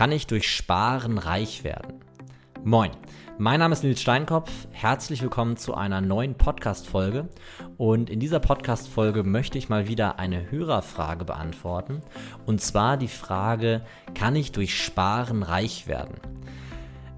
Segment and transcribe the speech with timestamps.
[0.00, 2.00] Kann ich durch Sparen reich werden?
[2.64, 2.90] Moin,
[3.36, 4.50] mein Name ist Nils Steinkopf.
[4.70, 7.28] Herzlich willkommen zu einer neuen Podcast-Folge.
[7.76, 12.00] Und in dieser Podcast-Folge möchte ich mal wieder eine Hörerfrage beantworten.
[12.46, 13.82] Und zwar die Frage:
[14.14, 16.14] Kann ich durch Sparen reich werden?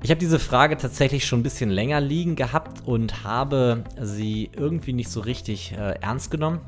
[0.03, 4.93] Ich habe diese Frage tatsächlich schon ein bisschen länger liegen gehabt und habe sie irgendwie
[4.93, 6.59] nicht so richtig äh, ernst genommen.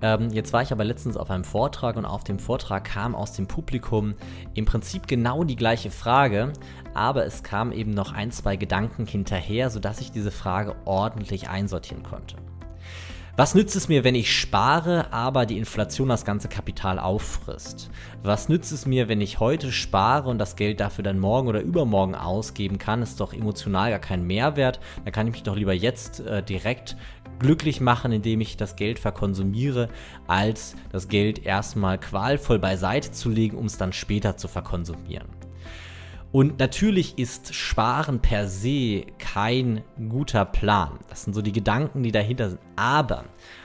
[0.00, 3.32] Ähm, jetzt war ich aber letztens auf einem Vortrag und auf dem Vortrag kam aus
[3.32, 4.14] dem Publikum
[4.54, 6.52] im Prinzip genau die gleiche Frage,
[6.94, 12.02] aber es kam eben noch ein, zwei Gedanken hinterher, sodass ich diese Frage ordentlich einsortieren
[12.02, 12.36] konnte.
[13.38, 17.88] Was nützt es mir, wenn ich spare, aber die Inflation das ganze Kapital auffrisst?
[18.20, 21.60] Was nützt es mir, wenn ich heute spare und das Geld dafür dann morgen oder
[21.60, 23.00] übermorgen ausgeben kann?
[23.00, 24.80] Ist doch emotional gar kein Mehrwert.
[25.04, 26.96] Da kann ich mich doch lieber jetzt äh, direkt
[27.38, 29.88] glücklich machen, indem ich das Geld verkonsumiere,
[30.26, 35.28] als das Geld erstmal qualvoll beiseite zu legen, um es dann später zu verkonsumieren.
[36.30, 40.98] Und natürlich ist Sparen per se kein guter Plan.
[41.08, 42.60] Das sind so die Gedanken, die dahinter sind.
[42.76, 43.24] Aber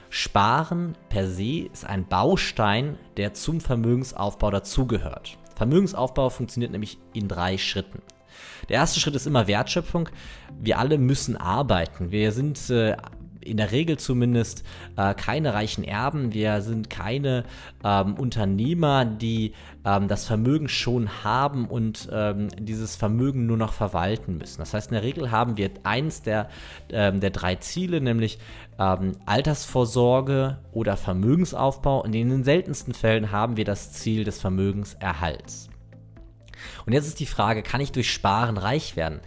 [0.10, 5.38] Sparen per se ist ein Baustein, der zum Vermögensaufbau dazugehört.
[5.56, 8.02] Vermögensaufbau funktioniert nämlich in drei Schritten.
[8.70, 10.10] Der erste Schritt ist immer Wertschöpfung.
[10.60, 12.12] Wir alle müssen arbeiten.
[12.12, 12.98] Wir sind äh,
[13.46, 14.64] in der Regel zumindest
[14.98, 16.34] äh, keine reichen Erben.
[16.34, 17.44] Wir sind keine
[17.84, 19.54] ähm, Unternehmer, die
[19.86, 24.60] ähm, das Vermögen schon haben und ähm, dieses Vermögen nur noch verwalten müssen.
[24.60, 26.50] Das heißt, in der Regel haben wir eins der,
[26.90, 28.40] ähm, der drei Ziele, nämlich
[28.80, 32.04] ähm, Altersvorsorge oder Vermögensaufbau.
[32.04, 35.70] Und in den seltensten Fällen haben wir das Ziel des Vermögenserhalts.
[36.86, 39.20] Und jetzt ist die Frage, kann ich durch Sparen reich werden?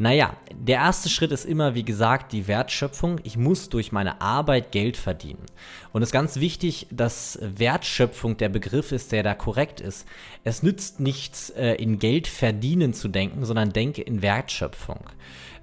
[0.00, 3.20] Naja, der erste Schritt ist immer, wie gesagt, die Wertschöpfung.
[3.24, 5.44] Ich muss durch meine Arbeit Geld verdienen.
[5.92, 10.06] Und es ist ganz wichtig, dass Wertschöpfung der Begriff ist, der da korrekt ist.
[10.44, 15.00] Es nützt nichts, äh, in Geld verdienen zu denken, sondern denke in Wertschöpfung.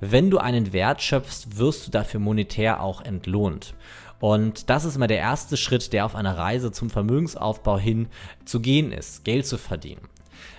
[0.02, 3.74] Wenn du einen Wert schöpfst, wirst du dafür monetär auch entlohnt.
[4.20, 8.08] Und das ist immer der erste Schritt, der auf einer Reise zum Vermögensaufbau hin
[8.44, 10.10] zu gehen ist, Geld zu verdienen.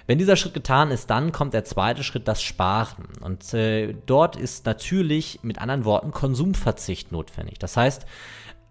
[0.07, 3.09] Wenn dieser Schritt getan ist, dann kommt der zweite Schritt, das Sparen.
[3.23, 7.59] Und äh, dort ist natürlich mit anderen Worten Konsumverzicht notwendig.
[7.59, 8.07] Das heißt,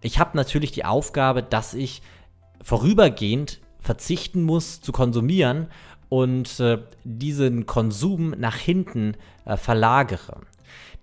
[0.01, 2.01] ich habe natürlich die Aufgabe, dass ich
[2.61, 5.67] vorübergehend verzichten muss zu konsumieren
[6.09, 10.41] und äh, diesen Konsum nach hinten äh, verlagere.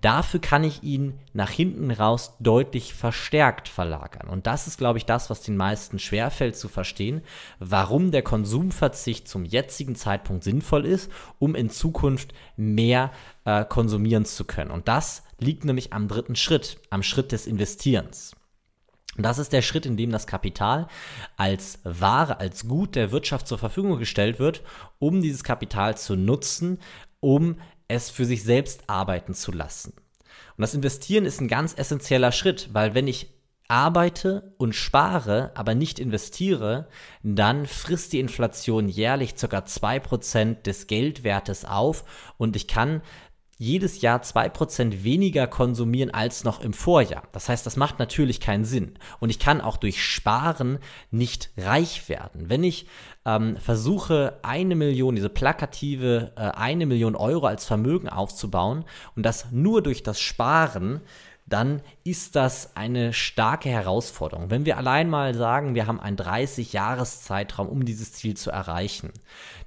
[0.00, 4.28] Dafür kann ich ihn nach hinten raus deutlich verstärkt verlagern.
[4.28, 7.22] Und das ist, glaube ich, das, was den meisten schwerfällt zu verstehen,
[7.60, 13.12] warum der Konsumverzicht zum jetzigen Zeitpunkt sinnvoll ist, um in Zukunft mehr
[13.44, 14.72] äh, konsumieren zu können.
[14.72, 18.34] Und das liegt nämlich am dritten Schritt, am Schritt des Investierens.
[19.16, 20.88] Und das ist der Schritt, in dem das Kapital
[21.36, 24.62] als Ware, als Gut der Wirtschaft zur Verfügung gestellt wird,
[24.98, 26.78] um dieses Kapital zu nutzen,
[27.20, 27.56] um
[27.92, 29.92] es für sich selbst arbeiten zu lassen.
[30.56, 33.32] Und das Investieren ist ein ganz essentieller Schritt, weil wenn ich
[33.68, 36.88] arbeite und spare, aber nicht investiere,
[37.22, 39.58] dann frisst die Inflation jährlich ca.
[39.58, 42.04] 2% des Geldwertes auf
[42.36, 43.00] und ich kann
[43.62, 47.22] jedes Jahr 2% weniger konsumieren als noch im Vorjahr.
[47.30, 48.94] Das heißt, das macht natürlich keinen Sinn.
[49.20, 50.78] Und ich kann auch durch Sparen
[51.12, 52.50] nicht reich werden.
[52.50, 52.86] Wenn ich
[53.24, 58.84] ähm, versuche, eine Million, diese plakative äh, eine Million Euro als Vermögen aufzubauen
[59.14, 61.00] und das nur durch das Sparen,
[61.46, 64.50] dann ist das eine starke Herausforderung.
[64.50, 69.12] Wenn wir allein mal sagen, wir haben einen 30-Jahres-Zeitraum, um dieses Ziel zu erreichen,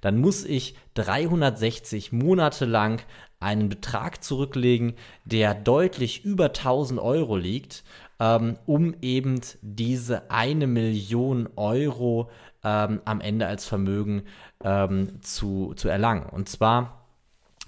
[0.01, 3.03] dann muss ich 360 Monate lang
[3.39, 4.93] einen Betrag zurücklegen,
[5.25, 7.83] der deutlich über 1000 Euro liegt,
[8.19, 12.29] ähm, um eben diese eine Million Euro
[12.63, 14.23] ähm, am Ende als Vermögen
[14.63, 16.25] ähm, zu, zu erlangen.
[16.29, 17.05] Und zwar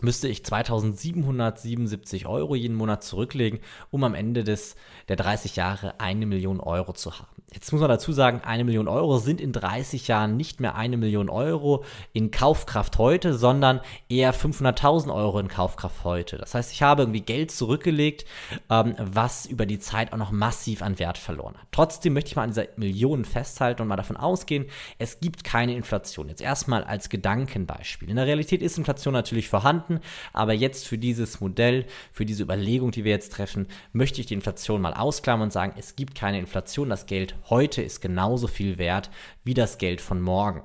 [0.02, 3.60] müsste ich 2777 Euro jeden Monat zurücklegen,
[3.92, 4.76] um am Ende des,
[5.08, 7.37] der 30 Jahre eine Million Euro zu haben.
[7.54, 10.98] Jetzt muss man dazu sagen, eine Million Euro sind in 30 Jahren nicht mehr eine
[10.98, 13.80] Million Euro in Kaufkraft heute, sondern
[14.10, 16.38] eher 500.000 Euro in Kaufkraft heute.
[16.38, 18.26] Das heißt, ich habe irgendwie Geld zurückgelegt,
[18.70, 21.68] ähm, was über die Zeit auch noch massiv an Wert verloren hat.
[21.72, 24.66] Trotzdem möchte ich mal an dieser Million festhalten und mal davon ausgehen,
[25.00, 26.28] es gibt keine Inflation.
[26.28, 28.10] Jetzt erstmal als Gedankenbeispiel.
[28.10, 30.02] In der Realität ist Inflation natürlich vorhanden,
[30.34, 34.34] aber jetzt für dieses Modell, für diese Überlegung, die wir jetzt treffen, möchte ich die
[34.34, 36.90] Inflation mal ausklammern und sagen, es gibt keine Inflation.
[36.90, 39.10] Das Geld heute ist genauso viel wert
[39.44, 40.64] wie das Geld von morgen.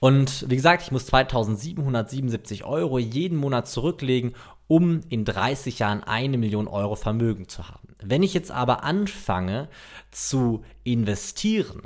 [0.00, 4.34] Und wie gesagt, ich muss 2777 Euro jeden Monat zurücklegen,
[4.66, 7.94] um in 30 Jahren eine Million Euro Vermögen zu haben.
[8.02, 9.68] Wenn ich jetzt aber anfange
[10.10, 11.82] zu investieren,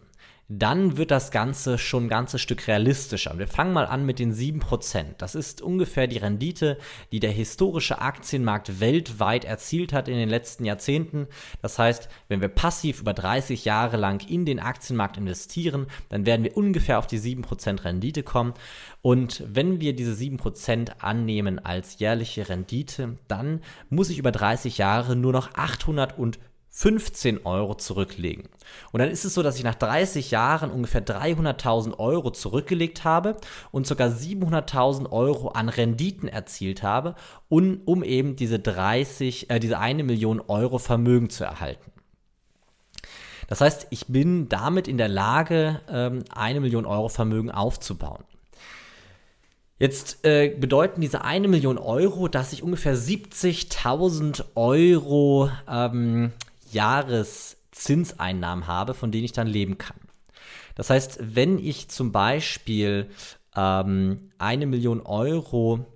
[0.49, 3.37] dann wird das Ganze schon ein ganzes Stück realistischer.
[3.37, 5.17] Wir fangen mal an mit den 7%.
[5.19, 6.79] Das ist ungefähr die Rendite,
[7.11, 11.27] die der historische Aktienmarkt weltweit erzielt hat in den letzten Jahrzehnten.
[11.63, 16.45] Das heißt, wenn wir passiv über 30 Jahre lang in den Aktienmarkt investieren, dann werden
[16.45, 18.55] wir ungefähr auf die 7% Rendite kommen.
[19.03, 25.17] Und wenn wir diese 7% annehmen als jährliche Rendite, dann muss ich über 30 Jahre
[25.17, 26.39] nur noch 800 und
[26.79, 28.51] 15 Euro zurücklegen.
[28.93, 33.39] Und dann ist es so, dass ich nach 30 Jahren ungefähr 300.000 Euro zurückgelegt habe
[33.71, 37.15] und sogar 700.000 Euro an Renditen erzielt habe,
[37.49, 41.93] um, um eben diese 30, äh, diese eine Million Euro Vermögen zu erhalten.
[43.49, 48.23] Das heißt, ich bin damit in der Lage, ähm, eine Million Euro Vermögen aufzubauen.
[49.79, 56.33] Jetzt äh, bedeuten diese eine Million Euro, dass ich ungefähr 70.000 Euro ähm,
[56.73, 59.97] Jahreszinseinnahmen habe, von denen ich dann leben kann.
[60.75, 63.11] Das heißt, wenn ich zum Beispiel
[63.57, 65.87] ähm, eine Million Euro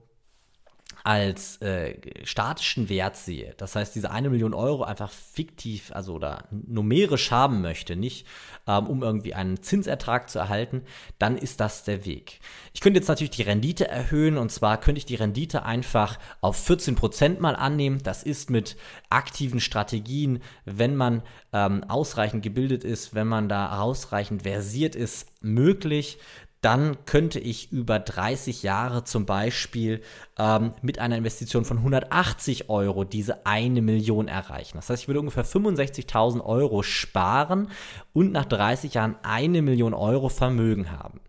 [1.05, 6.45] als äh, statischen Wert sehe, das heißt, diese eine Million Euro einfach fiktiv, also oder
[6.51, 8.27] numerisch haben möchte, nicht
[8.67, 10.83] ähm, um irgendwie einen Zinsertrag zu erhalten,
[11.19, 12.41] dann ist das der Weg.
[12.73, 16.69] Ich könnte jetzt natürlich die Rendite erhöhen und zwar könnte ich die Rendite einfach auf
[16.69, 18.01] 14% mal annehmen.
[18.03, 18.77] Das ist mit
[19.09, 26.19] aktiven Strategien, wenn man ähm, ausreichend gebildet ist, wenn man da ausreichend versiert ist, möglich
[26.61, 30.03] dann könnte ich über 30 Jahre zum Beispiel
[30.39, 34.77] ähm, mit einer Investition von 180 Euro diese eine Million erreichen.
[34.77, 37.69] Das heißt, ich würde ungefähr 65.000 Euro sparen
[38.13, 41.21] und nach 30 Jahren eine Million Euro Vermögen haben.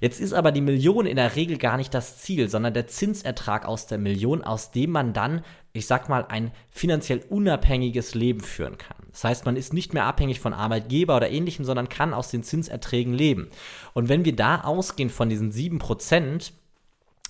[0.00, 3.66] Jetzt ist aber die Million in der Regel gar nicht das Ziel, sondern der Zinsertrag
[3.66, 8.78] aus der Million, aus dem man dann, ich sag mal, ein finanziell unabhängiges Leben führen
[8.78, 8.96] kann.
[9.10, 12.44] Das heißt, man ist nicht mehr abhängig von Arbeitgeber oder ähnlichem, sondern kann aus den
[12.44, 13.48] Zinserträgen leben.
[13.94, 16.52] Und wenn wir da ausgehen von diesen 7%,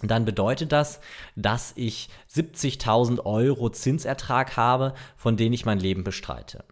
[0.02, 1.00] dann bedeutet das,
[1.34, 6.64] dass ich 70.000 Euro Zinsertrag habe, von denen ich mein Leben bestreite.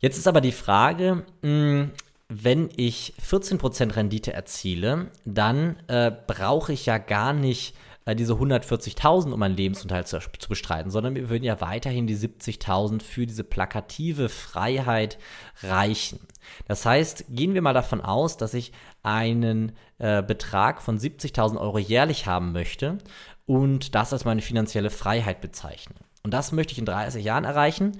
[0.00, 1.90] Jetzt ist aber die Frage, hm,
[2.28, 9.32] wenn ich 14% Rendite erziele, dann äh, brauche ich ja gar nicht äh, diese 140.000,
[9.32, 13.44] um meinen Lebensunterhalt zu, zu, bestreiten, sondern wir würden ja weiterhin die 70.000 für diese
[13.44, 15.18] plakative Freiheit
[15.62, 16.20] reichen.
[16.66, 18.72] Das heißt, gehen wir mal davon aus, dass ich
[19.02, 22.98] einen äh, Betrag von 70.000 Euro jährlich haben möchte
[23.46, 25.94] und das als meine finanzielle Freiheit bezeichne.
[26.24, 27.92] Und das möchte ich in 30 Jahren erreichen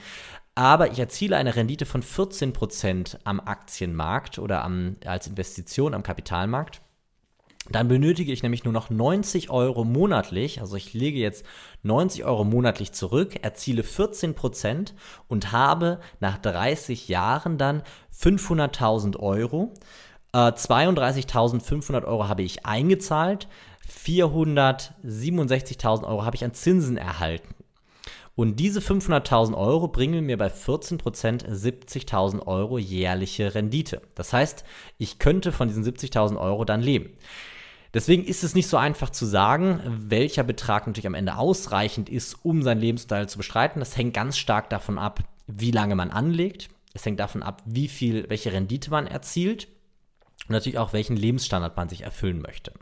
[0.59, 6.81] aber ich erziele eine Rendite von 14% am Aktienmarkt oder am, als Investition am Kapitalmarkt,
[7.71, 11.47] dann benötige ich nämlich nur noch 90 Euro monatlich, also ich lege jetzt
[11.85, 14.95] 90 Euro monatlich zurück, erziele 14%
[15.29, 17.85] und habe nach 30 Jahren dann
[18.21, 19.73] 500.000 Euro.
[20.33, 23.47] Äh, 32.500 Euro habe ich eingezahlt,
[23.89, 27.55] 467.000 Euro habe ich an Zinsen erhalten.
[28.39, 31.01] Und diese 500.000 Euro bringen mir bei 14%
[31.49, 34.01] 70.000 Euro jährliche Rendite.
[34.15, 34.63] Das heißt,
[34.97, 37.11] ich könnte von diesen 70.000 Euro dann leben.
[37.95, 42.37] Deswegen ist es nicht so einfach zu sagen, welcher Betrag natürlich am Ende ausreichend ist,
[42.45, 43.81] um seinen Lebensunterhalt zu bestreiten.
[43.81, 45.19] Das hängt ganz stark davon ab,
[45.49, 46.69] wie lange man anlegt.
[46.95, 49.67] Es hängt davon ab, wie viel, welche Rendite man erzielt
[50.47, 52.73] und natürlich auch, welchen Lebensstandard man sich erfüllen möchte.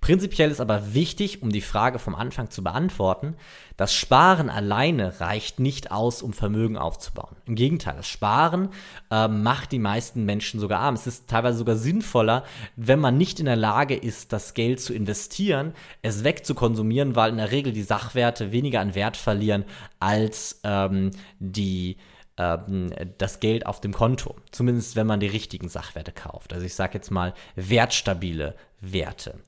[0.00, 3.36] Prinzipiell ist aber wichtig, um die Frage vom Anfang zu beantworten,
[3.76, 7.36] das Sparen alleine reicht nicht aus, um Vermögen aufzubauen.
[7.44, 8.70] Im Gegenteil, das Sparen
[9.10, 10.94] äh, macht die meisten Menschen sogar arm.
[10.94, 12.44] Es ist teilweise sogar sinnvoller,
[12.76, 17.36] wenn man nicht in der Lage ist, das Geld zu investieren, es wegzukonsumieren, weil in
[17.36, 19.64] der Regel die Sachwerte weniger an Wert verlieren
[19.98, 21.98] als ähm, die
[22.38, 24.34] ähm, das Geld auf dem Konto.
[24.50, 26.54] Zumindest wenn man die richtigen Sachwerte kauft.
[26.54, 29.38] Also ich sage jetzt mal wertstabile Werte.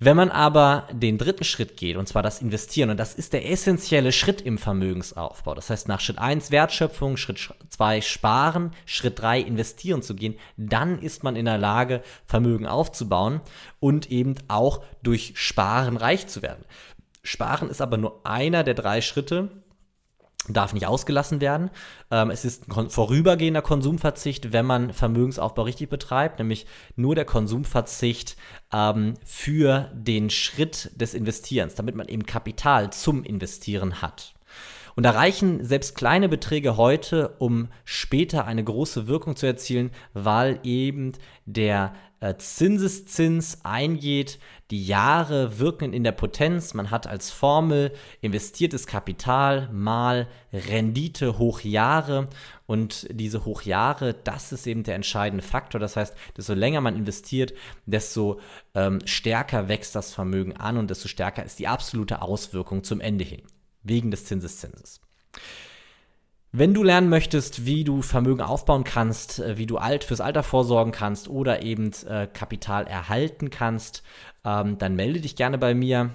[0.00, 3.48] Wenn man aber den dritten Schritt geht, und zwar das Investieren, und das ist der
[3.48, 9.40] essentielle Schritt im Vermögensaufbau, das heißt nach Schritt 1 Wertschöpfung, Schritt 2 Sparen, Schritt 3
[9.40, 13.40] Investieren zu gehen, dann ist man in der Lage, Vermögen aufzubauen
[13.78, 16.64] und eben auch durch Sparen reich zu werden.
[17.22, 19.63] Sparen ist aber nur einer der drei Schritte,
[20.48, 21.70] darf nicht ausgelassen werden.
[22.10, 28.36] Ähm, es ist ein vorübergehender Konsumverzicht, wenn man Vermögensaufbau richtig betreibt, nämlich nur der Konsumverzicht
[28.72, 34.34] ähm, für den Schritt des Investierens, damit man eben Kapital zum Investieren hat.
[34.96, 40.60] Und da reichen selbst kleine Beträge heute, um später eine große Wirkung zu erzielen, weil
[40.62, 41.12] eben
[41.46, 41.94] der
[42.32, 44.38] Zinseszins eingeht.
[44.70, 46.72] Die Jahre wirken in der Potenz.
[46.74, 52.28] Man hat als Formel investiertes Kapital mal Rendite hoch Jahre.
[52.66, 55.80] Und diese Hochjahre, das ist eben der entscheidende Faktor.
[55.80, 57.52] Das heißt, desto länger man investiert,
[57.84, 58.40] desto
[58.74, 63.24] ähm, stärker wächst das Vermögen an und desto stärker ist die absolute Auswirkung zum Ende
[63.24, 63.42] hin,
[63.82, 65.00] wegen des Zinseszinses.
[66.56, 70.44] Wenn du lernen möchtest, wie du Vermögen aufbauen kannst, äh, wie du alt fürs Alter
[70.44, 74.04] vorsorgen kannst oder eben äh, Kapital erhalten kannst,
[74.44, 76.10] ähm, dann melde dich gerne bei mir.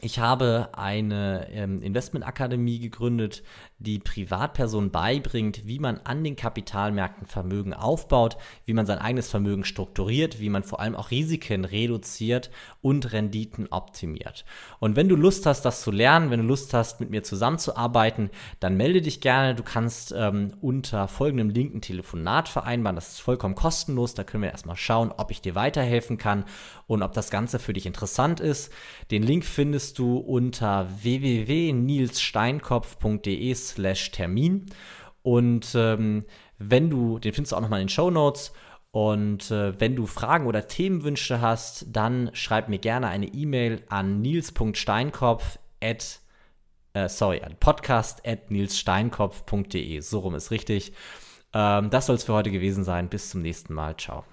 [0.00, 3.42] Ich habe eine ähm, Investmentakademie gegründet,
[3.80, 9.64] die Privatpersonen beibringt, wie man an den Kapitalmärkten Vermögen aufbaut, wie man sein eigenes Vermögen
[9.64, 12.50] strukturiert, wie man vor allem auch Risiken reduziert
[12.82, 14.44] und Renditen optimiert.
[14.80, 18.30] Und wenn du Lust hast, das zu lernen, wenn du Lust hast, mit mir zusammenzuarbeiten,
[18.58, 19.54] dann melde dich gerne.
[19.54, 22.96] Du kannst ähm, unter folgendem Link ein Telefonat vereinbaren.
[22.96, 24.14] Das ist vollkommen kostenlos.
[24.14, 26.44] Da können wir erstmal schauen, ob ich dir weiterhelfen kann
[26.88, 28.72] und ob das Ganze für dich interessant ist.
[29.12, 34.66] Den Link findest du unter www.nilssteinkopf.de slash Termin.
[35.22, 36.24] Und ähm,
[36.58, 38.52] wenn du, den findest du auch nochmal in den Show Notes.
[38.90, 44.20] Und äh, wenn du Fragen oder Themenwünsche hast, dann schreib mir gerne eine E-Mail an
[44.22, 46.20] nils.steinkopf at,
[46.94, 50.00] äh, sorry, an podcast at nilssteinkopf.de.
[50.00, 50.92] So rum ist richtig.
[51.52, 53.08] Ähm, das soll es für heute gewesen sein.
[53.08, 53.96] Bis zum nächsten Mal.
[53.96, 54.24] Ciao.